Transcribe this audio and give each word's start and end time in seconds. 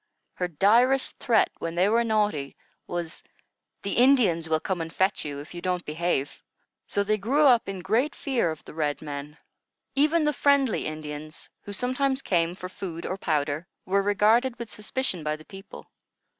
Her 0.33 0.47
direst 0.47 1.19
threat, 1.19 1.51
when 1.59 1.75
they 1.75 1.87
were 1.87 2.03
naughty, 2.03 2.55
was, 2.87 3.21
"The 3.83 3.91
Indians 3.97 4.49
will 4.49 4.59
come 4.59 4.81
and 4.81 4.91
fetch 4.91 5.23
you, 5.23 5.37
if 5.39 5.53
you 5.53 5.61
don't 5.61 5.85
behave." 5.85 6.41
So 6.87 7.03
they 7.03 7.19
grew 7.19 7.45
up 7.45 7.69
in 7.69 7.81
great 7.81 8.15
fear 8.15 8.49
of 8.49 8.63
the 8.65 8.73
red 8.73 9.03
men. 9.03 9.37
Even 9.93 10.23
the 10.23 10.33
friendly 10.33 10.87
Indians, 10.87 11.51
who 11.61 11.71
sometimes 11.73 12.23
came 12.23 12.55
for 12.55 12.67
food 12.67 13.05
or 13.05 13.15
powder, 13.15 13.67
were 13.85 14.01
regarded 14.01 14.57
with 14.57 14.71
suspicion 14.71 15.23
by 15.23 15.35
the 15.35 15.45
people. 15.45 15.91